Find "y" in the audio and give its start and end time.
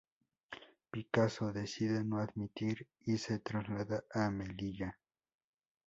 3.05-3.19